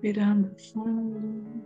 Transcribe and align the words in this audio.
Respirando 0.00 0.56
fundo. 0.56 1.62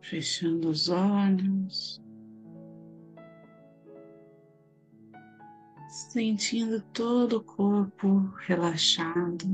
Fechando 0.00 0.68
os 0.70 0.88
olhos. 0.88 2.00
Sentindo 5.88 6.80
todo 6.92 7.38
o 7.38 7.44
corpo 7.44 8.32
relaxado. 8.46 9.46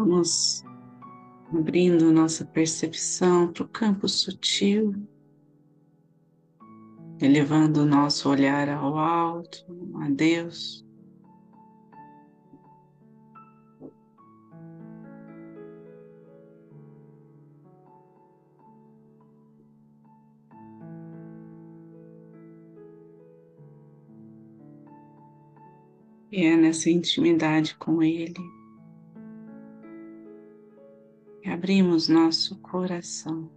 Vamos 0.00 0.64
abrindo 1.54 2.10
nossa 2.10 2.42
percepção 2.42 3.52
para 3.52 3.64
o 3.64 3.68
campo 3.68 4.08
sutil, 4.08 4.94
elevando 7.20 7.82
o 7.82 7.84
nosso 7.84 8.30
olhar 8.30 8.66
ao 8.70 8.96
alto, 8.96 9.66
a 9.96 10.08
Deus. 10.08 10.82
E 26.32 26.42
é 26.46 26.56
nessa 26.56 26.88
intimidade 26.88 27.76
com 27.76 28.02
Ele 28.02 28.59
abrimos 31.50 32.08
nosso 32.08 32.56
coração. 32.60 33.50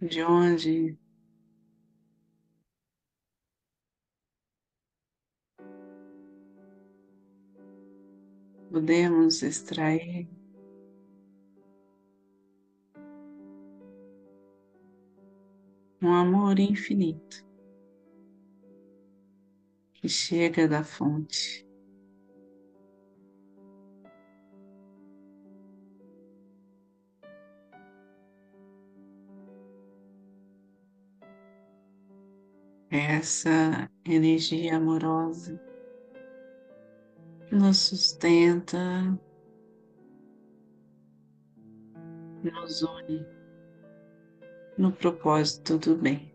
De 0.00 0.22
onde? 0.22 0.98
Podemos 8.70 9.42
extrair. 9.42 10.28
Um 16.02 16.12
amor 16.12 16.58
infinito 16.58 17.53
que 20.04 20.08
chega 20.10 20.68
da 20.68 20.84
fonte. 20.84 21.66
Essa 32.90 33.90
energia 34.04 34.76
amorosa 34.76 35.58
nos 37.50 37.78
sustenta, 37.78 38.78
nos 42.42 42.82
une 42.82 43.26
no 44.76 44.92
propósito 44.92 45.78
do 45.78 45.96
bem. 45.96 46.33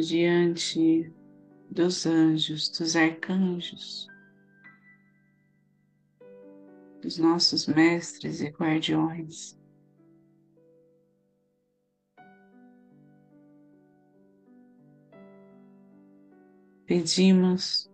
Diante 0.00 1.12
dos 1.70 2.06
anjos, 2.06 2.68
dos 2.68 2.96
arcanjos, 2.96 4.08
dos 7.02 7.18
nossos 7.18 7.66
mestres 7.66 8.40
e 8.40 8.48
guardiões. 8.48 9.58
Pedimos 16.86 17.90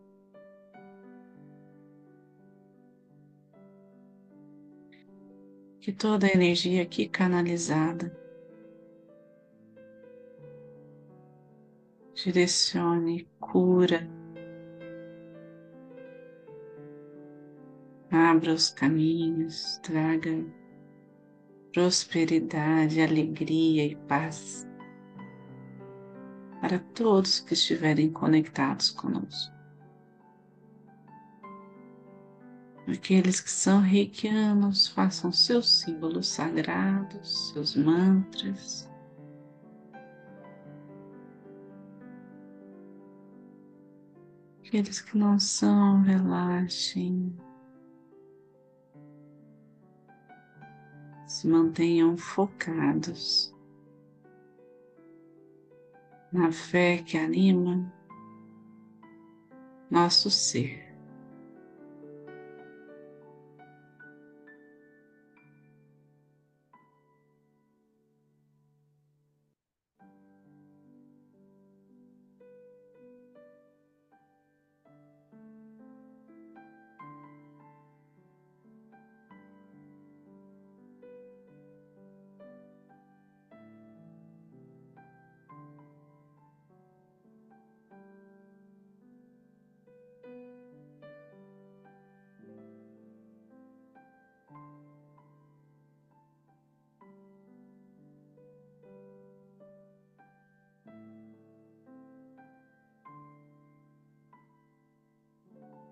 que 5.80 5.92
toda 5.92 6.26
a 6.26 6.30
energia 6.30 6.82
aqui 6.82 7.08
canalizada 7.08 8.21
direcione 12.24 13.28
cura, 13.40 14.08
abra 18.10 18.52
os 18.52 18.70
caminhos, 18.70 19.78
traga 19.82 20.44
prosperidade, 21.72 23.00
alegria 23.00 23.86
e 23.86 23.96
paz 24.06 24.68
para 26.60 26.78
todos 26.94 27.40
que 27.40 27.54
estiverem 27.54 28.12
conectados 28.12 28.90
conosco. 28.90 29.52
Aqueles 32.86 33.40
que 33.40 33.50
são 33.50 33.80
reikianos, 33.80 34.86
façam 34.86 35.32
seus 35.32 35.80
símbolos 35.80 36.28
sagrados, 36.28 37.50
seus 37.52 37.74
mantras. 37.74 38.91
Aqueles 44.72 45.02
que 45.02 45.18
não 45.18 45.38
são, 45.38 46.00
relaxem. 46.00 47.36
Se 51.26 51.46
mantenham 51.46 52.16
focados 52.16 53.54
na 56.32 56.50
fé 56.50 57.02
que 57.02 57.18
anima 57.18 57.92
nosso 59.90 60.30
ser. 60.30 60.91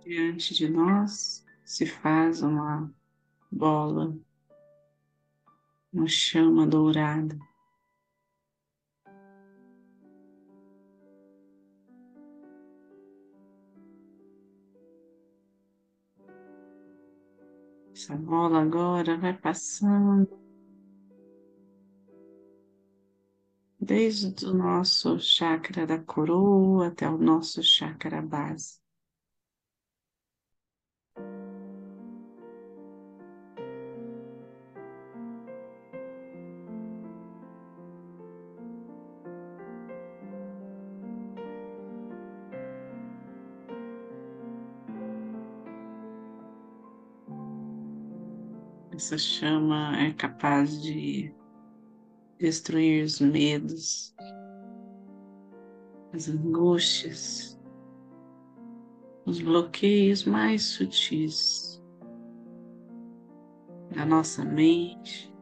Diante 0.03 0.55
de 0.55 0.69
nós 0.69 1.45
se 1.65 1.85
faz 1.85 2.43
uma 2.43 2.93
bola, 3.53 4.17
uma 5.93 6.09
chama 6.09 6.67
dourada. 6.67 7.39
Essa 17.93 18.17
bola 18.17 18.63
agora 18.63 19.19
vai 19.19 19.37
passando 19.37 20.41
desde 23.79 24.47
o 24.47 24.55
nosso 24.55 25.21
chakra 25.21 25.87
da 25.87 25.99
coroa 25.99 26.89
até 26.89 27.07
o 27.07 27.19
nosso 27.19 27.63
chakra 27.63 28.23
base. 28.23 28.80
Essa 48.93 49.17
chama 49.17 49.97
é 49.97 50.13
capaz 50.13 50.83
de 50.83 51.33
destruir 52.39 53.05
os 53.05 53.21
medos, 53.21 54.15
as 56.13 56.29
angústias, 56.29 57.59
os 59.25 59.41
bloqueios 59.41 60.25
mais 60.25 60.63
sutis 60.65 61.81
da 63.95 64.05
nossa 64.05 64.45
mente. 64.45 65.33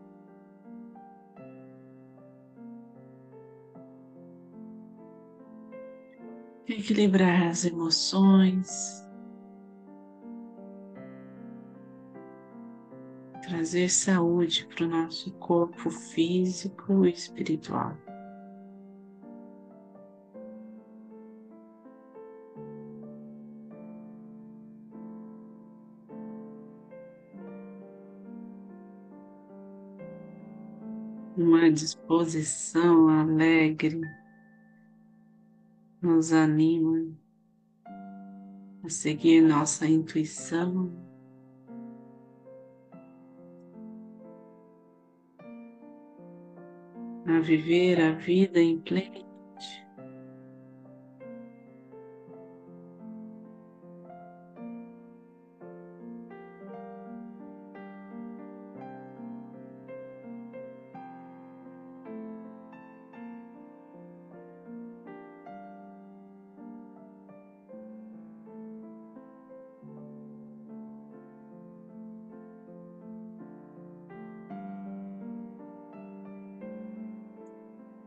Equilibrar 6.68 7.48
as 7.48 7.64
emoções, 7.64 9.07
trazer 13.48 13.88
saúde 13.88 14.66
para 14.66 14.84
o 14.84 14.88
nosso 14.88 15.32
corpo 15.32 15.90
físico 15.90 17.06
e 17.06 17.10
espiritual. 17.10 17.96
Uma 31.34 31.70
disposição 31.70 33.08
alegre 33.08 34.02
nos 36.02 36.32
anima 36.32 37.16
a 38.84 38.90
seguir 38.90 39.40
nossa 39.40 39.86
intuição 39.86 41.07
a 47.28 47.40
viver 47.40 48.00
a 48.00 48.12
vida 48.12 48.58
em 48.58 48.78
plenitude. 48.78 49.27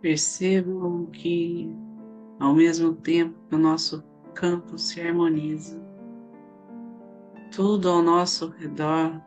Percebam 0.02 1.06
que, 1.06 1.72
ao 2.40 2.56
mesmo 2.56 2.96
tempo 2.96 3.38
que 3.48 3.56
o 3.56 3.60
nosso 3.60 4.04
campo 4.34 4.76
se 4.76 5.00
harmoniza, 5.00 5.80
tudo 7.56 7.88
ao 7.88 8.02
nosso 8.02 8.48
redor 8.48 9.22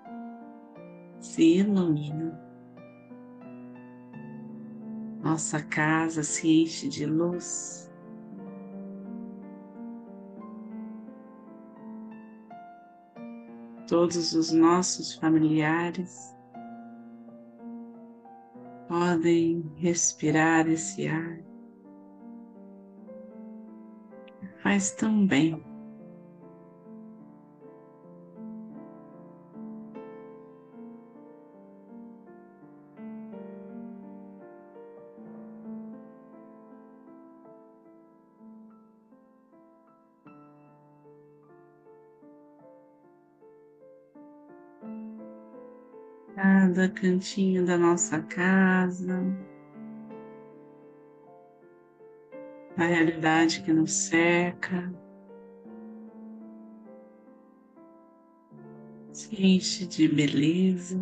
se 1.20 1.58
ilumina. 1.58 2.42
Nossa 5.22 5.62
casa 5.62 6.24
se 6.24 6.62
enche 6.62 6.88
de 6.88 7.06
luz. 7.06 7.88
Todos 13.86 14.34
os 14.34 14.50
nossos 14.50 15.14
familiares 15.14 16.33
podem 18.88 19.70
respirar 19.76 20.69
esse 20.69 21.06
ar. 21.06 21.38
Faz 24.62 24.92
tão 24.92 25.26
bem. 25.26 25.73
Cada 46.84 46.88
cantinho 46.88 47.64
da 47.64 47.78
nossa 47.78 48.20
casa, 48.22 49.22
a 52.76 52.84
realidade 52.84 53.62
que 53.62 53.72
nos 53.72 53.92
cerca, 53.92 54.93
se 59.12 59.43
enche 59.43 59.86
de 59.86 60.08
beleza. 60.08 60.98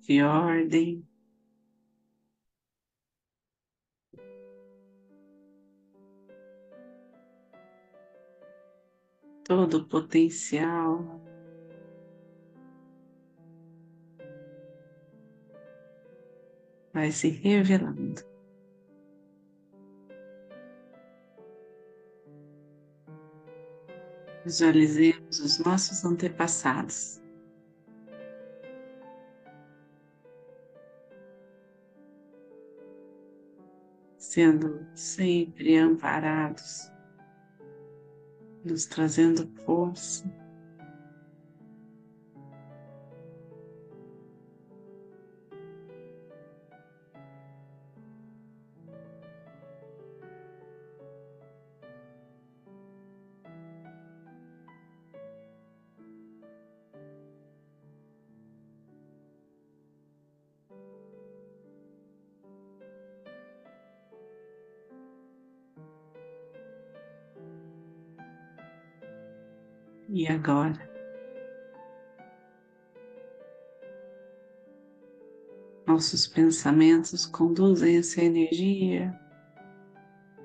De 0.00 0.22
ordem, 0.22 1.06
todo 9.50 9.78
o 9.78 9.84
potencial. 9.84 11.20
Vai 16.94 17.10
se 17.10 17.30
revelando. 17.30 18.22
Visualizemos 24.44 25.40
os 25.40 25.58
nossos 25.58 26.04
antepassados. 26.04 27.20
Sendo 34.16 34.86
sempre 34.94 35.76
amparados 35.76 36.88
nos 38.64 38.86
trazendo 38.86 39.48
força. 39.64 40.24
E 70.12 70.26
agora, 70.26 70.90
nossos 75.86 76.26
pensamentos 76.26 77.26
conduzem 77.26 77.96
essa 77.96 78.20
energia 78.20 79.16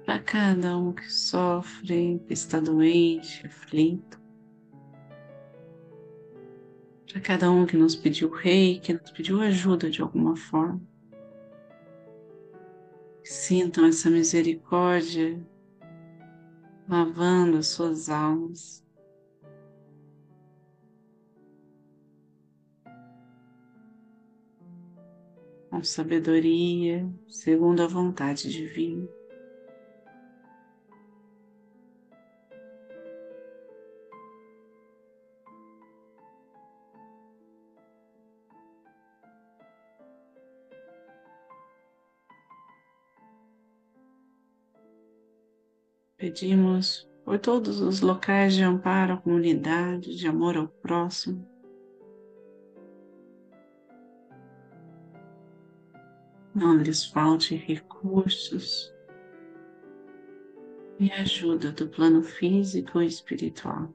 para 0.05 0.19
cada 0.19 0.77
um 0.77 0.93
que 0.93 1.11
sofre, 1.11 2.21
que 2.27 2.33
está 2.33 2.59
doente, 2.59 3.43
aflito. 3.47 4.21
Para 7.11 7.21
cada 7.21 7.49
um 7.49 7.65
que 7.65 7.75
nos 7.75 7.95
pediu 7.95 8.29
rei, 8.29 8.79
que 8.79 8.93
nos 8.93 9.09
pediu 9.09 9.41
ajuda 9.41 9.89
de 9.89 9.99
alguma 9.99 10.35
forma. 10.35 10.79
Sintam 13.23 13.87
essa 13.87 14.11
misericórdia 14.11 15.43
lavando 16.87 17.57
as 17.57 17.65
suas 17.65 18.09
almas. 18.11 18.84
Com 25.75 25.83
sabedoria, 25.83 27.05
segundo 27.27 27.83
a 27.83 27.87
vontade 27.87 28.49
divina. 28.49 29.05
Pedimos 46.15 47.05
por 47.25 47.37
todos 47.37 47.81
os 47.81 47.99
locais 47.99 48.53
de 48.53 48.63
amparo 48.63 49.15
à 49.15 49.17
comunidade, 49.17 50.15
de 50.15 50.25
amor 50.25 50.55
ao 50.55 50.69
próximo. 50.69 51.54
Não 56.55 56.77
lhes 56.77 57.03
falte 57.03 57.53
recursos 57.53 58.89
e 60.97 61.11
ajuda 61.11 61.73
do 61.73 61.89
plano 61.89 62.23
físico 62.23 63.01
e 63.01 63.07
espiritual. 63.07 63.93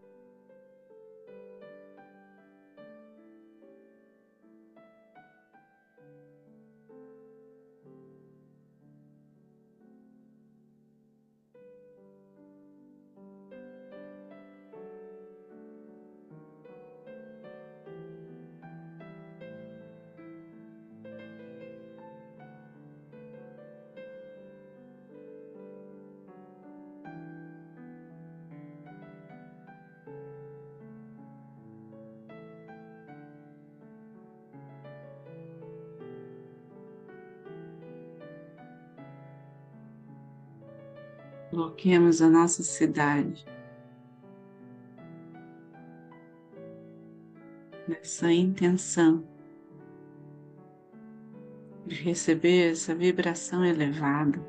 Coloquemos 41.51 42.23
a 42.23 42.31
nossa 42.31 42.63
cidade 42.63 43.45
nessa 47.89 48.33
intenção 48.33 49.25
de 51.85 51.97
receber 51.97 52.71
essa 52.71 52.95
vibração 52.95 53.65
elevada. 53.65 54.41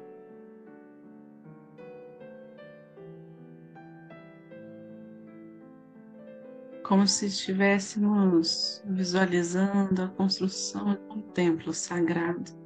Como 6.84 7.08
se 7.08 7.25
estivéssemos 7.25 8.84
visualizando 8.86 10.03
a 10.03 10.08
construção 10.10 10.93
de 10.93 11.01
um 11.10 11.22
templo 11.31 11.74
sagrado 11.74 12.61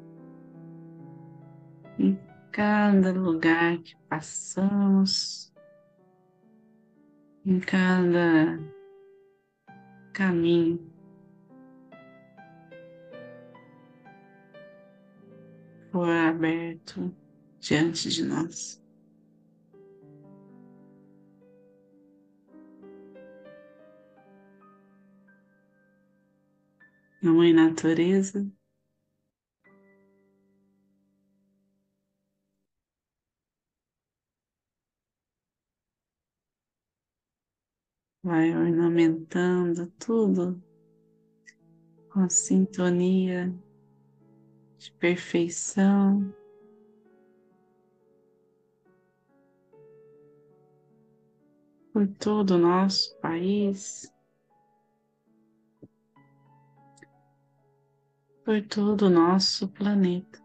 cada 2.55 3.11
lugar 3.11 3.79
que 3.79 3.97
passamos, 4.07 5.53
em 7.45 7.59
cada 7.59 8.57
caminho. 10.13 10.89
For 15.91 16.07
aberto 16.09 17.13
diante 17.59 18.07
de 18.07 18.23
nós. 18.23 18.81
A 27.21 27.27
Mãe 27.27 27.51
Natureza 27.51 28.49
tudo 40.05 40.61
com 42.11 42.19
a 42.19 42.29
sintonia 42.29 43.51
de 44.77 44.91
perfeição. 44.99 46.31
Por 51.91 52.07
todo 52.19 52.51
o 52.51 52.57
nosso 52.57 53.17
país, 53.19 54.13
por 58.43 58.61
todo 58.67 59.07
o 59.07 59.09
nosso 59.09 59.67
planeta. 59.69 60.44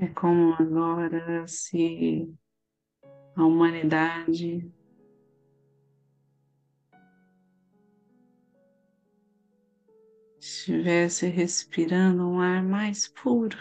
É 0.00 0.06
como 0.06 0.54
agora 0.54 1.44
se 1.48 2.32
a 3.34 3.44
humanidade 3.44 4.72
estivesse 10.40 11.26
respirando 11.26 12.22
um 12.28 12.40
ar 12.40 12.62
mais 12.62 13.08
puro. 13.08 13.58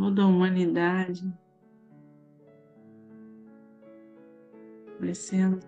Toda 0.00 0.22
a 0.22 0.26
humanidade 0.26 1.30
vai 4.98 5.14
sendo 5.14 5.60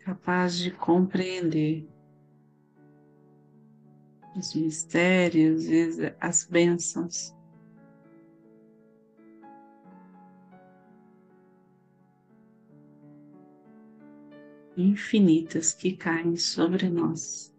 capaz 0.00 0.58
de 0.58 0.72
compreender 0.72 1.88
os 4.36 4.52
mistérios 4.56 5.66
e 5.66 6.12
as 6.20 6.44
bênçãos. 6.44 7.32
Infinitas 14.76 15.72
que 15.72 15.96
caem 15.96 16.36
sobre 16.36 16.88
nós. 16.88 17.49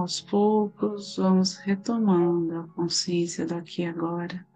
Aos 0.00 0.18
poucos, 0.18 1.18
vamos 1.18 1.56
retomando 1.56 2.60
a 2.60 2.68
consciência 2.68 3.44
do 3.44 3.54
aqui 3.54 3.82
e 3.82 3.86
agora, 3.86 4.46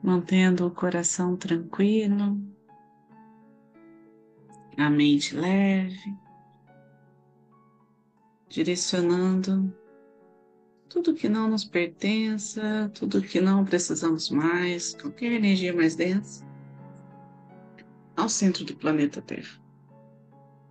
mantendo 0.00 0.68
o 0.68 0.70
coração 0.70 1.36
tranquilo, 1.36 2.40
a 4.78 4.88
mente 4.88 5.34
leve, 5.34 6.16
direcionando 8.48 9.76
tudo 10.88 11.12
que 11.12 11.28
não 11.28 11.50
nos 11.50 11.64
pertença, 11.64 12.88
tudo 12.94 13.20
que 13.20 13.40
não 13.40 13.64
precisamos 13.64 14.30
mais, 14.30 14.94
qualquer 14.94 15.32
energia 15.32 15.74
mais 15.74 15.96
densa, 15.96 16.46
ao 18.16 18.28
centro 18.28 18.64
do 18.64 18.76
planeta 18.76 19.20
Terra, 19.20 19.60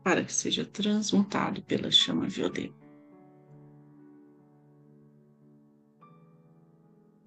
para 0.01 0.23
que 0.23 0.31
seja 0.31 0.63
transmutado 0.63 1.61
pela 1.61 1.91
chama 1.91 2.29
violeta. 2.29 2.85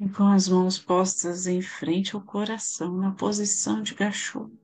E 0.00 0.08
com 0.08 0.24
as 0.24 0.48
mãos 0.48 0.78
postas 0.78 1.46
em 1.46 1.60
frente 1.60 2.14
ao 2.14 2.22
coração, 2.22 2.96
na 2.96 3.10
posição 3.12 3.82
de 3.82 3.94
cachorro. 3.94 4.56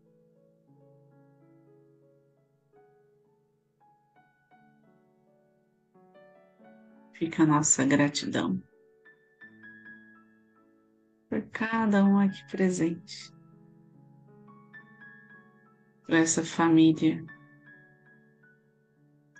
Fica 7.14 7.42
a 7.42 7.46
nossa 7.46 7.84
gratidão 7.84 8.62
por 11.34 11.42
cada 11.50 12.04
um 12.04 12.18
aqui 12.18 12.46
presente, 12.48 13.32
por 16.06 16.14
essa 16.14 16.44
família 16.44 17.24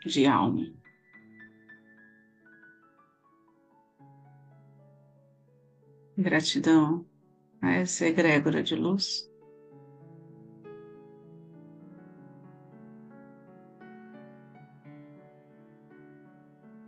de 0.04 0.26
alma. 0.26 0.83
Gratidão 6.16 7.04
a 7.60 7.72
essa 7.72 8.06
egrégora 8.06 8.62
de 8.62 8.76
luz. 8.76 9.28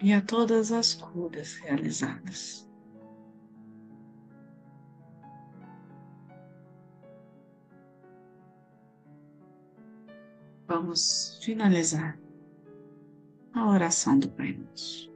E 0.01 0.13
a 0.13 0.21
todas 0.21 0.71
as 0.71 0.95
curas 0.95 1.55
realizadas. 1.57 2.69
Vamos 10.69 11.41
finalizar 11.43 12.17
a 13.55 13.69
oração 13.69 14.19
do 14.19 14.29
Pai 14.31 14.53
Nosso. 14.53 15.16